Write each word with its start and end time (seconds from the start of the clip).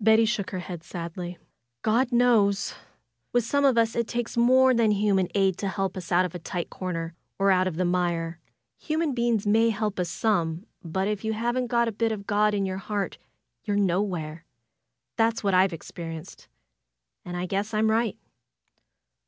Betty 0.00 0.24
shook 0.24 0.50
her 0.50 0.58
head 0.58 0.82
sadly. 0.82 1.38
"God 1.82 2.10
knows! 2.10 2.74
With 3.32 3.44
^ome 3.44 3.64
of 3.64 3.78
us 3.78 3.94
it 3.94 4.08
takes 4.08 4.36
more 4.36 4.74
than 4.74 4.90
human 4.90 5.28
aid 5.36 5.56
to 5.58 5.68
help 5.68 5.96
us 5.96 6.10
out 6.10 6.24
of 6.24 6.34
a 6.34 6.40
tight 6.40 6.68
comer, 6.68 7.14
or 7.38 7.52
out 7.52 7.68
of 7.68 7.76
the 7.76 7.84
mire. 7.84 8.40
Human 8.78 9.14
be 9.14 9.28
ings 9.28 9.46
may 9.46 9.70
help 9.70 10.00
us 10.00 10.10
some; 10.10 10.66
but 10.82 11.06
if 11.06 11.22
you 11.24 11.32
haven't 11.32 11.68
got 11.68 11.86
a 11.86 11.92
bit 11.92 12.10
of 12.10 12.26
God 12.26 12.54
in 12.54 12.66
your 12.66 12.78
heart 12.78 13.18
you're 13.62 13.76
nowhere. 13.76 14.44
That's 15.14 15.44
what 15.44 15.54
I've 15.54 15.72
experienced, 15.72 16.48
and 17.24 17.36
I 17.36 17.46
guess 17.46 17.72
I'm 17.72 17.88
right." 17.88 18.18